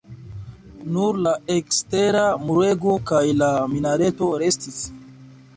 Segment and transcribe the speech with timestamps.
[0.95, 4.85] Nur la ekstera murego kaj la minareto restis.